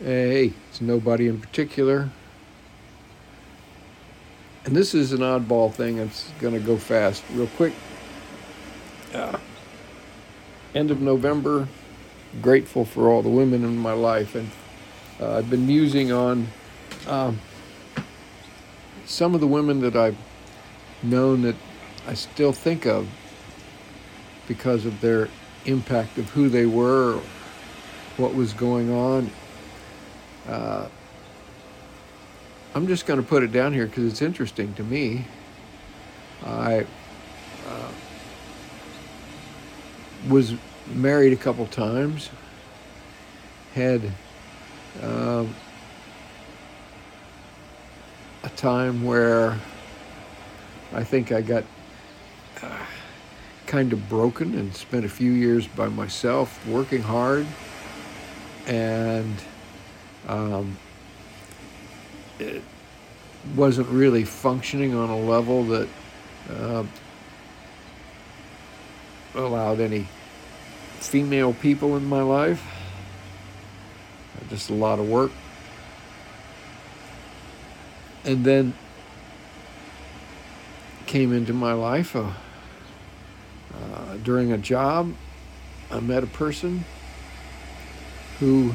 Hey, 0.00 0.52
it's 0.70 0.80
nobody 0.80 1.26
in 1.26 1.40
particular. 1.40 2.08
And 4.64 4.76
this 4.76 4.94
is 4.94 5.12
an 5.12 5.18
oddball 5.20 5.74
thing. 5.74 5.98
It's 5.98 6.30
going 6.38 6.54
to 6.54 6.60
go 6.60 6.76
fast, 6.76 7.24
real 7.32 7.48
quick. 7.56 7.72
Uh, 9.12 9.36
end 10.72 10.92
of 10.92 11.00
November. 11.00 11.66
Grateful 12.40 12.84
for 12.84 13.08
all 13.08 13.22
the 13.22 13.28
women 13.28 13.64
in 13.64 13.76
my 13.76 13.92
life, 13.92 14.36
and 14.36 14.48
uh, 15.18 15.38
I've 15.38 15.50
been 15.50 15.66
musing 15.66 16.12
on 16.12 16.46
um, 17.08 17.40
some 19.04 19.34
of 19.34 19.40
the 19.40 19.48
women 19.48 19.80
that 19.80 19.96
I've 19.96 20.16
known 21.02 21.42
that 21.42 21.56
I 22.06 22.14
still 22.14 22.52
think 22.52 22.86
of 22.86 23.08
because 24.46 24.86
of 24.86 25.00
their 25.00 25.28
impact 25.64 26.18
of 26.18 26.30
who 26.30 26.48
they 26.48 26.66
were, 26.66 27.20
what 28.16 28.34
was 28.34 28.52
going 28.52 28.92
on. 28.92 29.32
Uh, 30.48 30.88
I'm 32.74 32.86
just 32.86 33.06
going 33.06 33.20
to 33.20 33.26
put 33.26 33.42
it 33.42 33.52
down 33.52 33.74
here 33.74 33.86
because 33.86 34.04
it's 34.04 34.22
interesting 34.22 34.72
to 34.74 34.82
me. 34.82 35.24
I 36.44 36.86
uh, 37.68 37.92
was 40.28 40.54
married 40.94 41.32
a 41.32 41.36
couple 41.36 41.66
times, 41.66 42.30
had 43.74 44.00
um, 45.02 45.54
a 48.44 48.48
time 48.56 49.04
where 49.04 49.58
I 50.94 51.04
think 51.04 51.30
I 51.30 51.42
got 51.42 51.64
uh, 52.62 52.86
kind 53.66 53.92
of 53.92 54.08
broken 54.08 54.54
and 54.54 54.74
spent 54.74 55.04
a 55.04 55.10
few 55.10 55.32
years 55.32 55.66
by 55.66 55.88
myself 55.88 56.66
working 56.66 57.02
hard 57.02 57.46
and 58.66 59.36
um, 60.28 60.76
it 62.38 62.62
wasn't 63.56 63.88
really 63.88 64.24
functioning 64.24 64.94
on 64.94 65.08
a 65.08 65.18
level 65.18 65.64
that 65.64 65.88
uh, 66.50 66.84
allowed 69.34 69.80
any 69.80 70.06
female 71.00 71.52
people 71.54 71.96
in 71.96 72.04
my 72.04 72.22
life. 72.22 72.62
Just 74.50 74.70
a 74.70 74.74
lot 74.74 74.98
of 74.98 75.08
work. 75.08 75.30
And 78.24 78.44
then 78.44 78.74
came 81.06 81.32
into 81.32 81.52
my 81.52 81.72
life 81.72 82.14
uh, 82.14 82.32
uh, 83.74 84.16
during 84.22 84.52
a 84.52 84.58
job. 84.58 85.14
I 85.90 86.00
met 86.00 86.22
a 86.22 86.26
person 86.26 86.84
who 88.38 88.74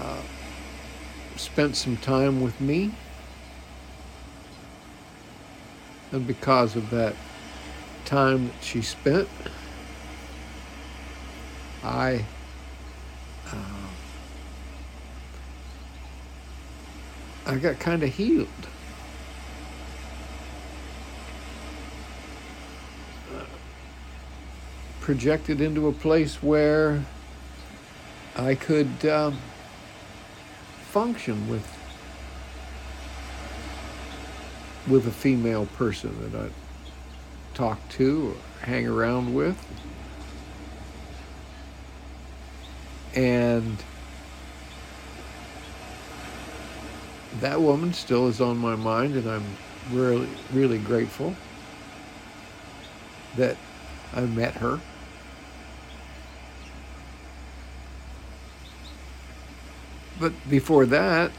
uh, 0.00 0.22
spent 1.36 1.76
some 1.76 1.96
time 1.98 2.40
with 2.40 2.60
me. 2.60 2.92
And 6.12 6.26
because 6.26 6.74
of 6.74 6.90
that 6.90 7.14
time 8.04 8.48
that 8.48 8.64
she 8.64 8.82
spent, 8.82 9.28
I 11.84 12.24
uh, 13.46 13.88
I 17.46 17.56
got 17.56 17.78
kind 17.78 18.02
of 18.02 18.12
healed. 18.12 18.48
projected 25.10 25.60
into 25.60 25.88
a 25.88 25.92
place 25.92 26.40
where 26.40 27.02
I 28.36 28.54
could 28.54 29.04
um, 29.06 29.38
function 30.90 31.48
with 31.48 31.64
with 34.88 35.06
a 35.06 35.10
female 35.12 35.66
person 35.66 36.32
that 36.32 36.46
I 36.46 36.48
talk 37.54 37.78
to 37.90 38.34
or 38.34 38.66
hang 38.66 38.88
around 38.88 39.32
with. 39.32 39.56
And 43.14 43.76
that 47.38 47.60
woman 47.60 47.92
still 47.92 48.26
is 48.26 48.40
on 48.40 48.58
my 48.58 48.74
mind, 48.74 49.14
and 49.14 49.30
I'm 49.30 49.56
really, 49.92 50.28
really 50.52 50.78
grateful 50.78 51.36
that 53.36 53.56
I 54.12 54.22
met 54.22 54.54
her. 54.54 54.80
But 60.20 60.34
before 60.50 60.84
that, 60.84 61.30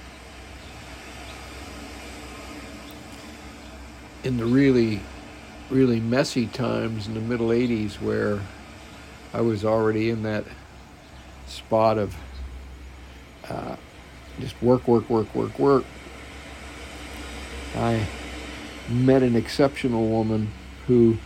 in 4.24 4.38
the 4.38 4.46
really, 4.46 5.02
really 5.70 6.00
messy 6.00 6.48
times 6.48 7.06
in 7.06 7.14
the 7.14 7.20
middle 7.20 7.50
80s 7.50 8.02
where 8.02 8.42
I 9.34 9.42
was 9.42 9.64
already 9.64 10.10
in 10.10 10.24
that 10.24 10.46
spot 11.46 12.00
of 12.00 12.16
uh, 13.48 13.76
just 14.40 14.60
work, 14.64 14.88
work, 14.88 15.08
work, 15.12 15.34
work, 15.36 15.60
work, 15.60 15.86
I 17.76 18.08
met 18.90 19.22
an 19.22 19.36
exceptional 19.36 20.08
woman 20.08 20.52
who 20.88 21.18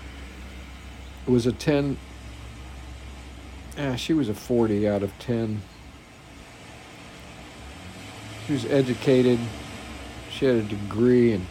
was 1.25 1.47
a 1.47 1.53
10, 1.53 1.97
eh, 3.77 3.95
she 3.95 4.13
was 4.13 4.27
a 4.27 4.33
40 4.33 4.89
out 4.89 5.03
of 5.03 5.17
10 5.19 5.61
she 8.45 8.53
was 8.53 8.65
educated. 8.65 9.39
She 10.29 10.45
had 10.45 10.55
a 10.55 10.63
degree, 10.63 11.33
and 11.33 11.45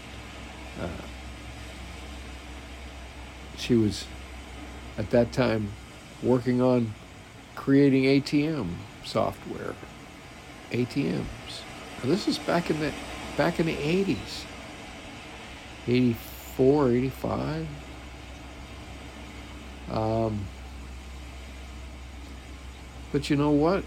uh, 0.81 0.89
she 3.57 3.75
was 3.75 4.07
at 4.97 5.11
that 5.11 5.33
time 5.33 5.73
working 6.23 6.63
on 6.63 6.95
creating 7.57 8.05
ATM 8.05 8.75
software. 9.05 9.75
ATMs. 10.71 11.25
Now, 12.03 12.11
this 12.11 12.29
is 12.29 12.39
back 12.39 12.71
in 12.71 12.79
the 12.81 12.93
back 13.37 13.59
in 13.59 13.67
the 13.67 13.77
80s. 13.77 14.45
84, 15.87 16.91
85. 16.91 17.69
Um, 19.91 20.47
but 23.13 23.29
you 23.29 23.37
know 23.37 23.51
what? 23.51 23.85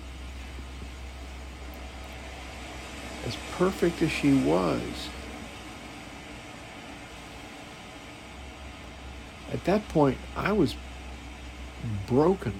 as 3.28 3.36
perfect 3.58 4.04
as 4.04 4.12
she 4.12 4.34
was, 4.34 5.10
at 9.52 9.64
that 9.66 9.88
point, 9.90 10.18
I 10.36 10.52
was 10.52 10.76
broken. 12.06 12.54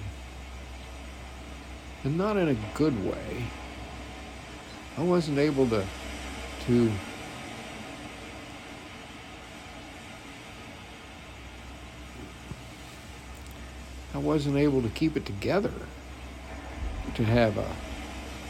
And 2.02 2.18
not 2.18 2.36
in 2.36 2.48
a 2.48 2.56
good 2.74 3.04
way. 3.04 3.44
I 4.96 5.02
wasn't 5.02 5.38
able 5.38 5.68
to, 5.68 5.84
to 6.66 6.92
I 14.14 14.18
wasn't 14.18 14.56
able 14.56 14.82
to 14.82 14.88
keep 14.88 15.16
it 15.16 15.24
together 15.24 15.72
to 17.14 17.24
have 17.24 17.56
a 17.56 17.68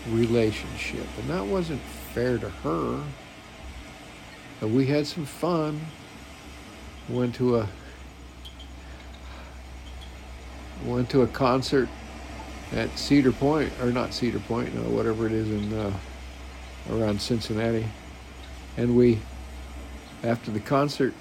relationship. 0.09 1.07
And 1.19 1.29
that 1.29 1.45
wasn't 1.45 1.83
fair 2.19 2.37
to 2.37 2.49
her. 2.49 3.01
But 4.59 4.71
we 4.71 4.87
had 4.87 5.07
some 5.07 5.25
fun. 5.25 5.81
Went 7.09 7.37
to 7.37 7.59
a 7.59 7.69
went 10.85 11.11
to 11.11 11.23
a 11.23 11.27
concert 11.29 11.89
at 12.73 12.99
Cedar 12.99 13.33
Point, 13.33 13.73
or 13.81 13.93
not 13.93 14.13
Cedar 14.13 14.41
Point, 14.41 14.75
no, 14.75 14.83
whatever 14.91 15.27
it 15.27 15.33
is 15.33 15.49
in 15.49 15.73
uh, 15.73 15.93
around 16.91 17.21
Cincinnati. 17.21 17.87
And 18.77 18.97
we, 18.97 19.21
after 20.23 20.51
the 20.51 20.61
concert, 20.61 21.15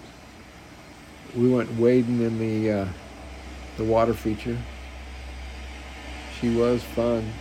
we 1.36 1.48
went 1.48 1.72
wading 1.75 2.22
in 2.22 2.39
the 2.39 2.72
uh, 2.72 2.88
the 3.77 3.83
water 3.83 4.16
feature. 4.16 4.57
She 6.42 6.50
was 6.56 6.83
fun. 6.83 7.31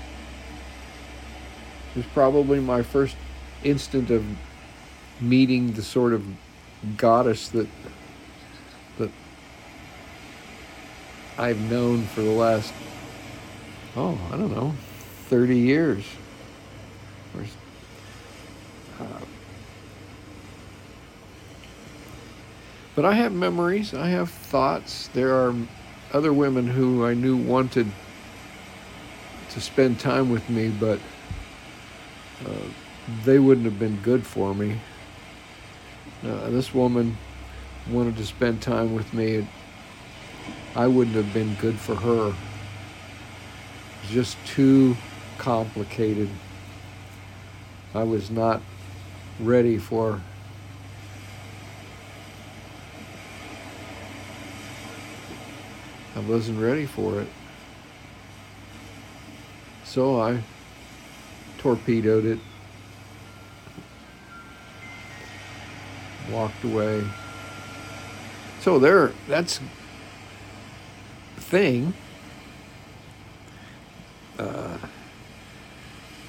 It 1.95 1.97
was 1.97 2.07
probably 2.13 2.61
my 2.61 2.83
first 2.83 3.17
instant 3.67 4.11
of 4.11 4.25
meeting 5.21 5.73
the 5.73 5.83
sort 5.83 6.13
of 6.13 6.25
goddess 6.97 7.49
that 7.49 7.69
that 8.99 9.11
I've 11.39 11.61
known 11.71 12.05
for 12.05 12.23
the 12.23 12.31
last 12.31 12.73
oh 13.97 14.19
I 14.33 14.37
don't 14.37 14.55
know 14.55 14.75
thirty 15.29 15.59
years. 15.59 16.05
Uh, 18.99 19.05
but 22.95 23.05
I 23.05 23.13
have 23.13 23.33
memories. 23.33 23.93
I 23.93 24.09
have 24.09 24.31
thoughts. 24.31 25.09
There 25.09 25.35
are 25.35 25.55
other 26.15 26.33
women 26.33 26.67
who 26.67 27.05
I 27.05 27.13
knew 27.13 27.37
wanted 27.37 27.93
to 29.51 29.61
spend 29.61 30.01
time 30.01 30.31
with 30.31 30.49
me, 30.49 30.71
but 30.71 30.99
uh, 32.47 32.69
they 33.25 33.39
wouldn't 33.39 33.65
have 33.65 33.79
been 33.79 34.01
good 34.03 34.27
for 34.27 34.55
me. 34.55 34.79
Uh, 36.25 36.51
this 36.51 36.75
woman 36.75 37.17
wanted 37.91 38.17
to 38.17 38.27
spend 38.27 38.61
time 38.61 38.95
with 38.95 39.13
me. 39.15 39.47
I 40.75 40.87
wouldn't 40.87 41.17
have 41.17 41.33
been 41.33 41.55
good 41.55 41.79
for 41.79 41.95
her. 41.95 42.29
It 42.29 42.35
was 44.03 44.11
just 44.11 44.37
too 44.47 44.97
complicated. 45.39 46.29
I 47.95 48.03
was 48.03 48.31
not 48.31 48.61
ready 49.41 49.79
for 49.79 50.21
I 56.17 56.21
wasn't 56.21 56.59
ready 56.59 56.87
for 56.87 57.21
it. 57.21 57.29
So 59.85 60.19
I 60.19 60.43
torpedoed 61.59 62.25
it, 62.25 62.39
walked 66.31 66.63
away. 66.65 67.05
So 68.61 68.79
there, 68.79 69.13
that's 69.29 69.61
thing. 71.37 71.95
Uh, 74.39 74.77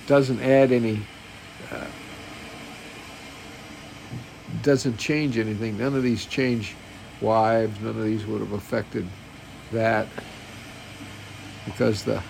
doesn't 0.05 0.39
add 0.41 0.71
any, 0.71 1.01
uh, 1.71 1.85
doesn't 4.61 4.97
change 4.97 5.37
anything. 5.37 5.77
None 5.77 5.95
of 5.95 6.03
these 6.03 6.25
change 6.25 6.75
wives. 7.19 7.79
None 7.81 7.97
of 7.97 8.03
these 8.03 8.25
would 8.25 8.39
have 8.39 8.53
affected 8.53 9.05
that 9.71 10.07
because 11.65 12.03
the, 12.03 12.21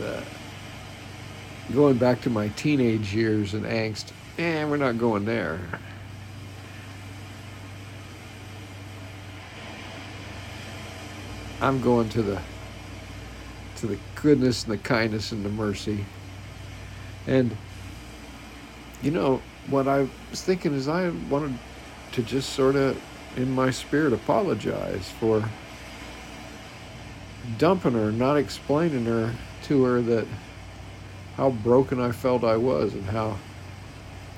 the 0.00 0.22
going 1.72 1.96
back 1.96 2.20
to 2.22 2.30
my 2.30 2.48
teenage 2.48 3.14
years 3.14 3.54
and 3.54 3.64
angst, 3.64 4.12
eh, 4.38 4.64
we're 4.64 4.76
not 4.76 4.98
going 4.98 5.24
there. 5.24 5.60
I'm 11.62 11.80
going 11.80 12.08
to 12.10 12.22
the 12.22 12.40
to 13.76 13.86
the 13.86 13.98
goodness 14.16 14.64
and 14.64 14.72
the 14.72 14.78
kindness 14.78 15.30
and 15.30 15.44
the 15.44 15.48
mercy. 15.48 16.04
And 17.28 17.56
you 19.00 19.12
know, 19.12 19.40
what 19.68 19.86
I 19.86 20.08
was 20.30 20.42
thinking 20.42 20.74
is 20.74 20.88
I 20.88 21.10
wanted 21.30 21.56
to 22.12 22.22
just 22.22 22.50
sort 22.54 22.74
of 22.74 23.00
in 23.36 23.52
my 23.52 23.70
spirit 23.70 24.12
apologize 24.12 25.08
for 25.08 25.48
dumping 27.58 27.92
her, 27.92 28.10
not 28.10 28.36
explaining 28.36 29.04
her 29.04 29.32
to 29.64 29.84
her 29.84 30.02
that 30.02 30.26
how 31.36 31.50
broken 31.50 32.00
I 32.00 32.10
felt 32.10 32.42
I 32.42 32.56
was 32.56 32.92
and 32.92 33.04
how 33.04 33.38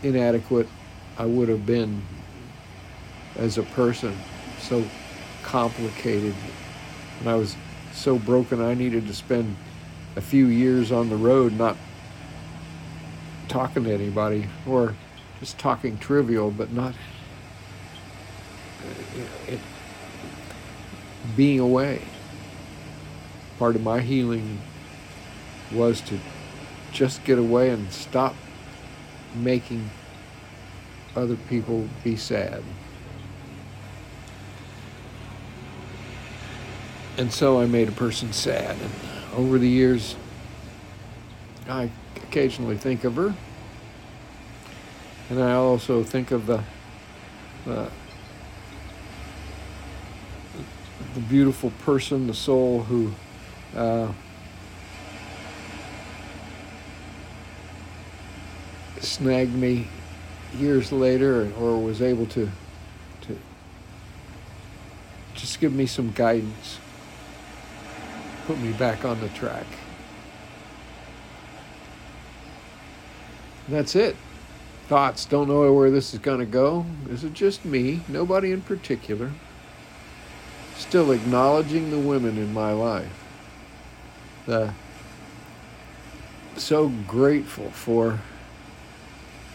inadequate 0.03 0.69
I 1.17 1.25
would 1.25 1.49
have 1.49 1.65
been 1.65 2.03
as 3.37 3.57
a 3.57 3.63
person, 3.63 4.15
so 4.61 4.85
complicated. 5.43 6.35
And 7.25 7.33
I 7.33 7.37
was 7.37 7.57
so 7.95 8.19
broken 8.19 8.61
I 8.61 8.75
needed 8.75 9.07
to 9.07 9.15
spend 9.15 9.57
a 10.15 10.21
few 10.21 10.45
years 10.45 10.93
on 10.93 11.09
the 11.09 11.17
road 11.17 11.55
not 11.55 11.75
talking 13.49 13.85
to 13.85 13.95
anybody 13.95 14.47
or 14.67 14.95
just 15.41 15.57
talking 15.59 15.97
trivial, 15.97 16.51
but 16.51 16.71
not 16.71 16.93
uh, 18.83 19.53
it, 19.53 19.59
being 21.35 21.61
away. 21.61 22.03
Part 23.59 23.75
of 23.75 23.83
my 23.83 24.01
healing 24.01 24.61
was 25.73 26.03
to 26.03 26.21
just 26.93 27.25
get 27.25 27.39
away 27.39 27.71
and 27.71 27.91
stop 27.91 28.35
making 29.35 29.89
other 31.17 31.37
people 31.37 31.89
be 32.03 32.17
sad. 32.17 32.63
And 37.17 37.33
so 37.33 37.61
I 37.61 37.67
made 37.67 37.89
a 37.89 37.93
person 37.93 38.33
sad. 38.33 38.77
And 38.81 38.91
over 39.37 39.59
the 39.59 39.69
years, 39.69 40.17
I 41.69 41.91
occasionally 42.17 42.77
think 42.77 43.05
of 43.05 43.15
her. 43.15 43.35
And 45.31 45.41
I 45.43 45.53
also 45.53 46.03
think 46.03 46.33
of 46.33 46.47
the, 46.47 46.63
the, 47.65 47.89
the 51.15 51.21
beautiful 51.21 51.71
person, 51.85 52.27
the 52.27 52.35
soul 52.35 52.83
who 52.83 53.13
uh, 53.77 54.13
snagged 59.01 59.55
me 59.55 59.87
years 60.59 60.91
later 60.91 61.53
or 61.59 61.81
was 61.81 62.01
able 62.01 62.27
to 62.27 62.49
to 63.21 63.39
just 65.35 65.61
give 65.61 65.73
me 65.73 65.87
some 65.87 66.13
guidance 66.13 66.79
put 68.47 68.59
me 68.59 68.73
back 68.73 69.05
on 69.05 69.21
the 69.21 69.29
track. 69.31 69.67
That's 73.69 73.97
it. 73.97 74.17
Thoughts? 74.89 75.25
Don't 75.25 75.49
know 75.49 75.73
where 75.73 75.91
this 75.91 76.13
is 76.13 76.21
going 76.21 76.41
to 76.41 76.47
go? 76.47 76.85
Is 77.09 77.25
it 77.25 77.33
just 77.33 77.65
me? 77.65 78.03
Nobody 78.09 78.53
in 78.53 78.61
particular. 78.61 79.33
Still 80.77 81.11
acknowledging 81.11 81.91
the 81.91 81.99
women 81.99 82.37
in 82.37 82.53
my 82.53 82.73
life. 82.73 83.25
The 84.47 84.75
so 86.57 86.89
grateful 87.07 87.71
for 87.71 88.21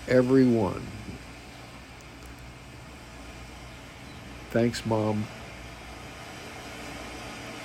everyone. 0.08 0.86
Thanks, 4.52 4.86
Mom. 4.86 5.28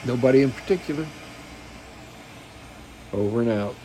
Nobody 0.05 0.43
in 0.43 0.53
particular. 0.53 1.07
Over 3.13 3.43
and 3.43 3.51
out. 3.51 3.77